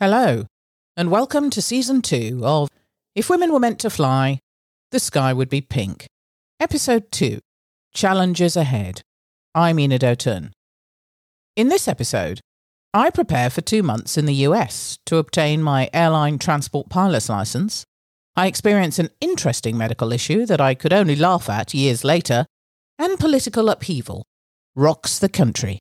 [0.00, 0.46] Hello,
[0.96, 2.68] and welcome to season two of
[3.16, 4.38] If Women Were Meant to Fly,
[4.92, 6.06] the Sky Would Be Pink.
[6.60, 7.40] Episode 2
[7.92, 9.00] Challenges Ahead.
[9.56, 10.52] I'm Enid O'Turn.
[11.56, 12.38] In this episode,
[12.94, 17.84] I prepare for two months in the US to obtain my airline transport pilot's license.
[18.36, 22.46] I experience an interesting medical issue that I could only laugh at years later,
[23.00, 24.24] and political upheaval
[24.76, 25.80] rocks the country.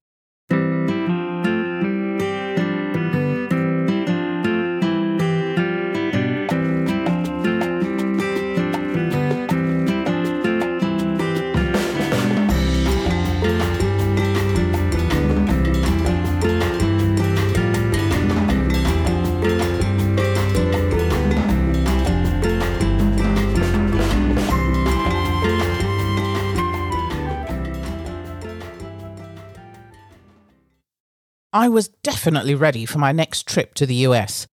[31.58, 34.46] I was definitely ready for my next trip to the US.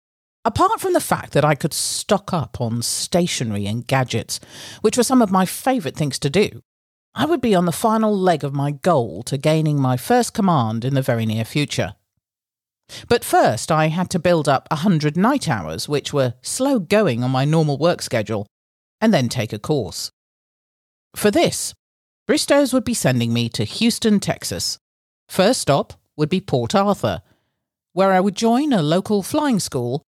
[0.45, 4.39] Apart from the fact that I could stock up on stationery and gadgets,
[4.83, 6.63] which were some of my favourite things to do,
[7.13, 10.85] I would be on the final leg of my goal to gaining my first command
[10.85, 11.97] in the very near future.
[13.09, 17.25] But first, I had to build up a hundred night hours, which were slow going
[17.25, 18.47] on my normal work schedule,
[19.01, 20.13] and then take a course.
[21.17, 21.75] For this,
[22.29, 24.79] Bristow's would be sending me to Houston, Texas.
[25.29, 27.21] First stop, would be Port Arthur,
[27.95, 30.05] where I would join a local flying school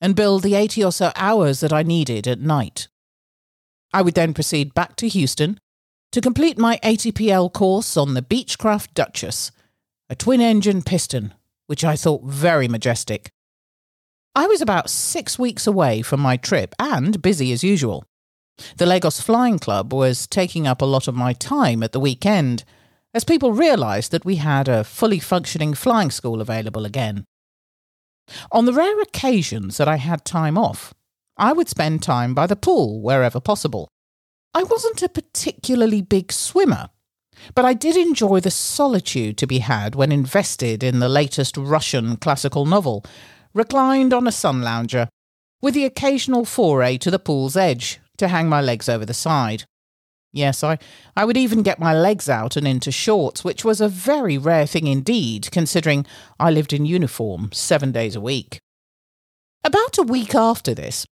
[0.00, 2.88] and build the 80 or so hours that I needed at night.
[3.92, 5.60] I would then proceed back to Houston
[6.12, 9.50] to complete my ATPL course on the Beechcraft Duchess,
[10.08, 11.34] a twin engine piston,
[11.66, 13.30] which I thought very majestic.
[14.34, 18.04] I was about six weeks away from my trip and busy as usual.
[18.78, 22.64] The Lagos Flying Club was taking up a lot of my time at the weekend
[23.14, 27.24] as people realised that we had a fully functioning flying school available again.
[28.52, 30.92] On the rare occasions that I had time off,
[31.36, 33.88] I would spend time by the pool wherever possible.
[34.54, 36.90] I wasn't a particularly big swimmer,
[37.54, 42.16] but I did enjoy the solitude to be had when invested in the latest Russian
[42.16, 43.04] classical novel,
[43.54, 45.08] reclined on a sun lounger,
[45.62, 49.64] with the occasional foray to the pool's edge to hang my legs over the side.
[50.32, 50.78] Yes, I,
[51.16, 54.66] I would even get my legs out and into shorts, which was a very rare
[54.66, 56.04] thing indeed, considering
[56.38, 58.60] I lived in uniform seven days a week.
[59.64, 61.06] About a week after this,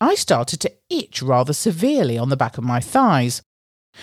[0.00, 3.42] I started to itch rather severely on the back of my thighs.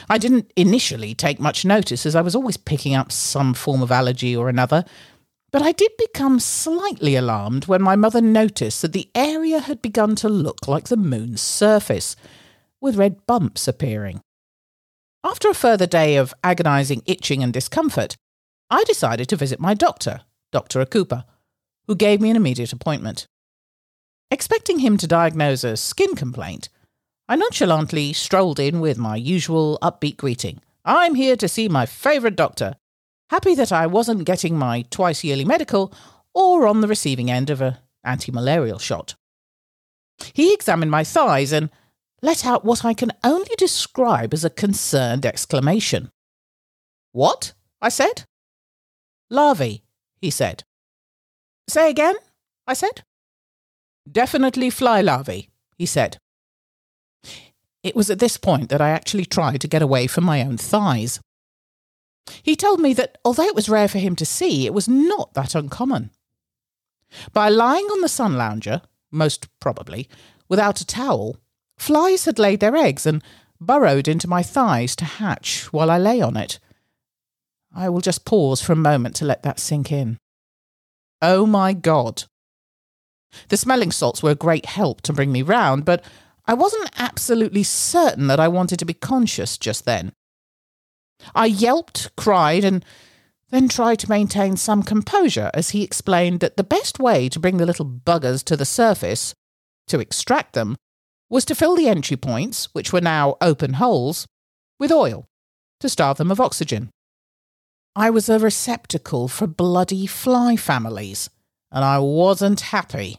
[0.10, 3.92] I didn't initially take much notice as I was always picking up some form of
[3.92, 4.84] allergy or another,
[5.52, 10.16] but I did become slightly alarmed when my mother noticed that the area had begun
[10.18, 12.18] to look like the moon's surface,
[12.82, 14.22] with red bumps appearing.
[15.24, 18.16] After a further day of agonising itching and discomfort,
[18.70, 20.84] I decided to visit my doctor, Dr.
[20.84, 21.26] Akupa,
[21.88, 23.28] who gave me an immediate appointment.
[24.30, 26.70] Expecting him to diagnose a skin complaint,
[27.30, 30.62] I nonchalantly strolled in with my usual upbeat greeting.
[30.86, 32.76] I'm here to see my favourite doctor,
[33.30, 35.94] happy that I wasn't getting my twice yearly medical
[36.34, 39.16] or on the receiving end of an anti malarial shot.
[40.34, 41.70] He examined my thighs and
[42.22, 46.10] let out what I can only describe as a concerned exclamation.
[47.12, 47.54] What?
[47.82, 48.26] I said.
[49.30, 49.84] Larvae,
[50.20, 50.64] he said.
[51.68, 52.16] Say again,
[52.66, 53.04] I said.
[54.10, 56.18] Definitely fly larvae, he said.
[57.84, 60.58] It was at this point that I actually tried to get away from my own
[60.58, 61.20] thighs.
[62.44, 65.34] He told me that although it was rare for him to see, it was not
[65.34, 66.12] that uncommon.
[67.32, 70.10] By lying on the sun lounger, most probably,
[70.50, 71.38] without a towel,
[71.78, 73.24] Flies had laid their eggs and
[73.60, 76.60] burrowed into my thighs to hatch while I lay on it.
[77.76, 80.18] I will just pause for a moment to let that sink in.
[81.22, 82.24] Oh my God.
[83.50, 86.04] The smelling salts were a great help to bring me round, but
[86.46, 90.14] I wasn't absolutely certain that I wanted to be conscious just then.
[91.36, 92.86] I yelped, cried, and
[93.50, 97.58] then tried to maintain some composure as he explained that the best way to bring
[97.58, 99.34] the little buggers to the surface,
[99.88, 100.76] to extract them,
[101.30, 104.28] was to fill the entry points, which were now open holes,
[104.80, 105.28] with oil
[105.80, 106.90] to starve them of oxygen.
[107.96, 111.30] I was a receptacle for bloody fly families,
[111.72, 113.18] and I wasn't happy.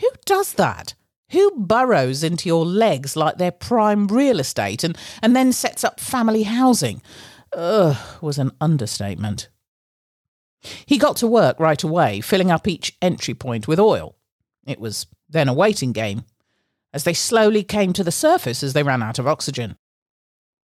[0.00, 0.94] Who does that?
[1.30, 6.00] Who burrows into your legs like they're prime real estate and, and then sets up
[6.00, 7.00] family housing?
[7.56, 9.48] Ugh, was an understatement.
[10.86, 14.16] He got to work right away, filling up each entry point with oil.
[14.66, 16.24] It was then a waiting game
[16.92, 19.76] as they slowly came to the surface as they ran out of oxygen.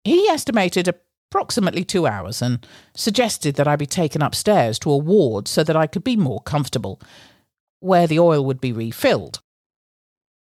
[0.04, 2.66] He estimated approximately two hours and
[2.96, 6.42] suggested that I be taken upstairs to a ward so that I could be more
[6.42, 7.02] comfortable.
[7.80, 9.40] where the oil would be refilled.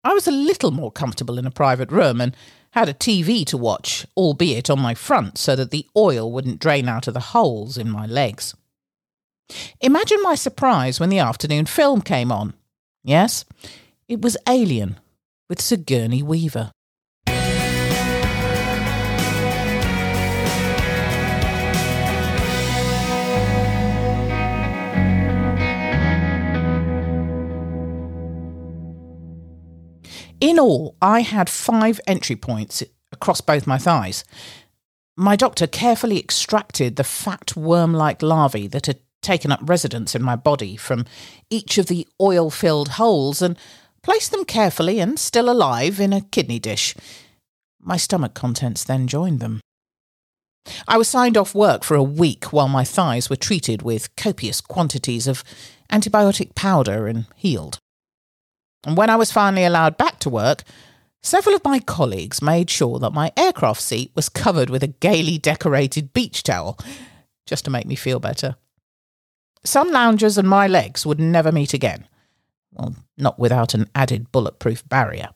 [0.03, 2.35] I was a little more comfortable in a private room and
[2.71, 6.89] had a TV to watch, albeit on my front, so that the oil wouldn't drain
[6.89, 8.55] out of the holes in my legs.
[9.81, 12.53] Imagine my surprise when the afternoon film came on.
[13.03, 13.45] Yes,
[14.07, 14.97] it was Alien
[15.49, 16.71] with Sigourney Weaver.
[30.39, 34.23] In all, I had five entry points across both my thighs.
[35.15, 40.21] My doctor carefully extracted the fat worm like larvae that had taken up residence in
[40.21, 41.05] my body from
[41.49, 43.57] each of the oil filled holes and
[44.03, 46.95] placed them carefully and still alive in a kidney dish.
[47.79, 49.61] My stomach contents then joined them.
[50.87, 54.61] I was signed off work for a week while my thighs were treated with copious
[54.61, 55.43] quantities of
[55.91, 57.79] antibiotic powder and healed.
[58.85, 60.63] And when I was finally allowed back to work,
[61.21, 65.37] several of my colleagues made sure that my aircraft seat was covered with a gaily
[65.37, 66.77] decorated beach towel,
[67.45, 68.55] just to make me feel better.
[69.63, 72.07] Some loungers and my legs would never meet again.
[72.71, 75.29] Well, not without an added bulletproof barrier.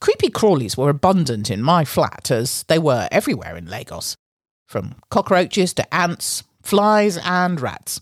[0.00, 4.16] Creepy crawlies were abundant in my flat, as they were everywhere in Lagos,
[4.66, 8.00] from cockroaches to ants, flies, and rats.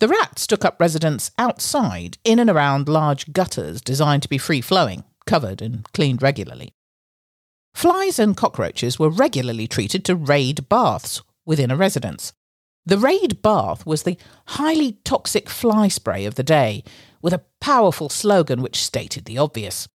[0.00, 4.60] The rats took up residence outside, in and around large gutters designed to be free
[4.60, 6.72] flowing, covered and cleaned regularly.
[7.74, 12.32] Flies and cockroaches were regularly treated to raid baths within a residence.
[12.84, 14.18] The raid bath was the
[14.48, 16.82] highly toxic fly spray of the day,
[17.20, 19.88] with a powerful slogan which stated the obvious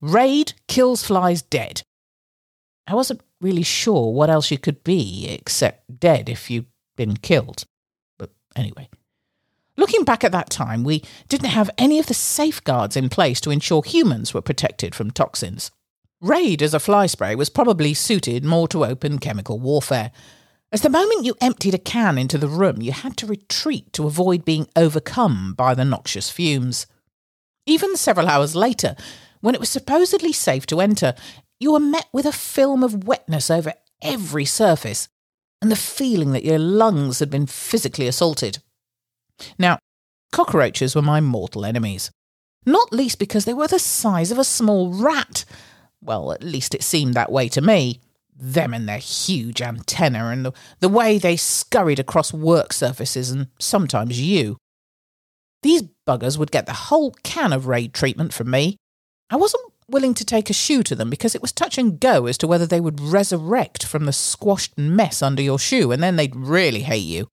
[0.00, 1.82] Raid kills flies dead.
[2.88, 6.66] I wasn't really sure what else you could be except dead if you'd
[6.96, 7.64] been killed.
[8.18, 8.88] But anyway.
[9.76, 13.50] Looking back at that time, we didn't have any of the safeguards in place to
[13.50, 15.70] ensure humans were protected from toxins.
[16.20, 20.10] Raid as a fly spray was probably suited more to open chemical warfare,
[20.72, 24.06] as the moment you emptied a can into the room, you had to retreat to
[24.06, 26.86] avoid being overcome by the noxious fumes.
[27.66, 28.96] Even several hours later,
[29.42, 31.14] when it was supposedly safe to enter,
[31.60, 35.08] you were met with a film of wetness over every surface,
[35.60, 38.58] and the feeling that your lungs had been physically assaulted.
[39.58, 39.78] Now,
[40.32, 42.10] cockroaches were my mortal enemies.
[42.64, 45.44] Not least because they were the size of a small rat.
[46.00, 48.00] Well, at least it seemed that way to me.
[48.44, 53.46] Them and their huge antenna and the, the way they scurried across work surfaces and
[53.60, 54.56] sometimes you.
[55.62, 58.78] These buggers would get the whole can of raid treatment from me.
[59.30, 62.26] I wasn't willing to take a shoe to them because it was touch and go
[62.26, 66.16] as to whether they would resurrect from the squashed mess under your shoe and then
[66.16, 67.28] they'd really hate you.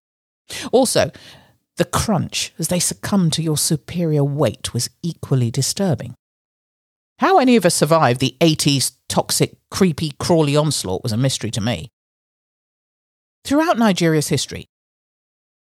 [0.72, 1.10] Also,
[1.78, 6.14] the crunch as they succumbed to your superior weight was equally disturbing.
[7.20, 11.62] How any of us survived the 80s toxic, creepy, crawly onslaught was a mystery to
[11.62, 11.92] me.
[13.44, 14.68] Throughout Nigeria's history,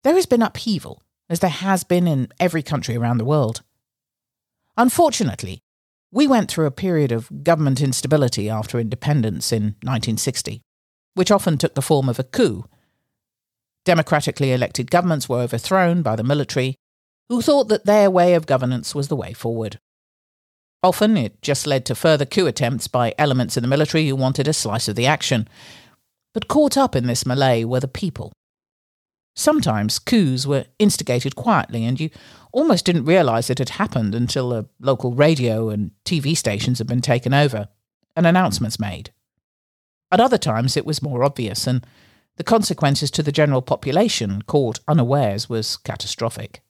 [0.03, 3.61] there has been upheaval, as there has been in every country around the world.
[4.77, 5.61] Unfortunately,
[6.11, 10.61] we went through a period of government instability after independence in 1960,
[11.13, 12.65] which often took the form of a coup
[13.85, 16.75] Democratically elected governments were overthrown by the military,
[17.29, 19.79] who thought that their way of governance was the way forward.
[20.83, 24.47] Often it just led to further coup attempts by elements in the military who wanted
[24.47, 25.47] a slice of the action.
[26.33, 28.33] But caught up in this melee were the people.
[29.35, 32.09] Sometimes coups were instigated quietly, and you
[32.51, 37.01] almost didn't realize it had happened until the local radio and TV stations had been
[37.01, 37.69] taken over
[38.15, 39.11] and announcements made.
[40.11, 41.83] At other times, it was more obvious, and
[42.35, 46.61] the consequences to the general population, caught unawares, was catastrophic.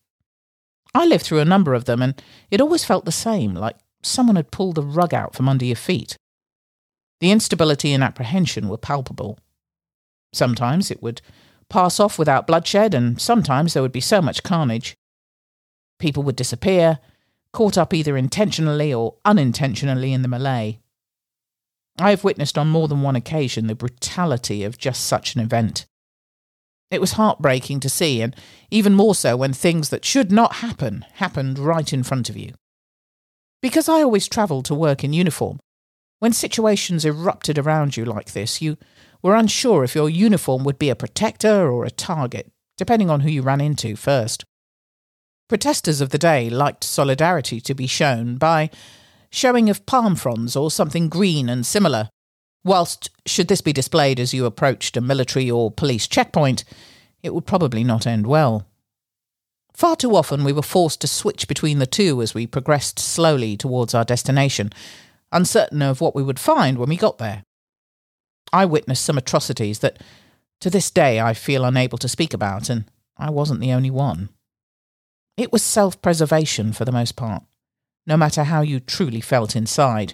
[0.93, 4.35] I lived through a number of them, and it always felt the same, like someone
[4.35, 6.17] had pulled the rug out from under your feet.
[7.19, 9.39] The instability and apprehension were palpable.
[10.33, 11.21] Sometimes it would
[11.69, 14.95] pass off without bloodshed, and sometimes there would be so much carnage.
[15.99, 16.99] People would disappear,
[17.53, 20.79] caught up either intentionally or unintentionally in the melee.
[21.99, 25.85] I have witnessed on more than one occasion the brutality of just such an event.
[26.89, 28.35] It was heartbreaking to see, and
[28.69, 32.53] even more so when things that should not happen happened right in front of you.
[33.63, 35.57] Because I always travelled to work in uniform,
[36.19, 38.77] when situations erupted around you like this, you
[39.21, 43.31] were unsure if your uniform would be a protector or a target, depending on who
[43.31, 44.43] you ran into first.
[45.47, 48.69] Protesters of the day liked solidarity to be shown by
[49.29, 52.09] showing of palm fronds or something green and similar.
[52.65, 56.65] Whilst, should this be displayed as you approached a military or police checkpoint,
[57.21, 58.67] it would probably not end well.
[59.73, 63.57] Far too often we were forced to switch between the two as we progressed slowly
[63.57, 64.71] towards our destination,
[65.31, 67.43] uncertain of what we would find when we got there.
[68.51, 70.01] I witnessed some atrocities that
[70.61, 72.85] to this day I feel unable to speak about, and
[73.17, 74.29] I wasn't the only one.
[75.35, 77.43] It was self preservation for the most part,
[78.05, 80.13] no matter how you truly felt inside.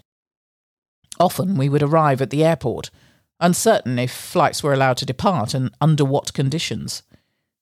[1.20, 2.90] Often we would arrive at the airport,
[3.42, 7.04] uncertain if flights were allowed to depart and under what conditions.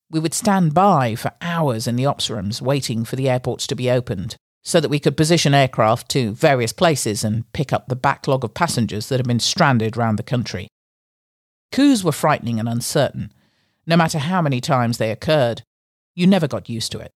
[0.09, 3.75] We would stand by for hours in the ops rooms waiting for the airports to
[3.75, 7.95] be opened so that we could position aircraft to various places and pick up the
[7.95, 10.67] backlog of passengers that had been stranded round the country.
[11.71, 13.31] Coups were frightening and uncertain.
[13.85, 15.63] No matter how many times they occurred,
[16.15, 17.11] you never got used to it.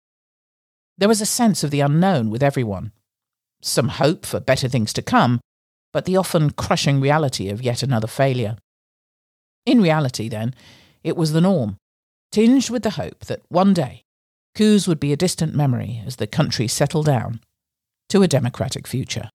[0.99, 2.92] There was a sense of the unknown with everyone,
[3.62, 5.40] some hope for better things to come,
[5.92, 8.59] but the often crushing reality of yet another failure.
[9.66, 10.54] In reality, then,
[11.02, 11.78] it was the norm,
[12.32, 14.02] tinged with the hope that one day
[14.54, 17.40] coups would be a distant memory as the country settled down
[18.08, 19.30] to a democratic future.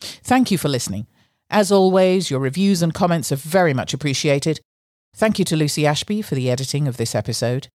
[0.00, 1.06] Thank you for listening.
[1.50, 4.60] As always, your reviews and comments are very much appreciated.
[5.14, 7.68] Thank you to Lucy Ashby for the editing of this episode.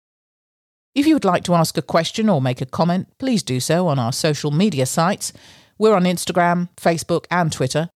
[0.95, 3.87] If you would like to ask a question or make a comment, please do so
[3.87, 5.33] on our social media sites.
[5.79, 7.91] We're on Instagram, Facebook, and Twitter.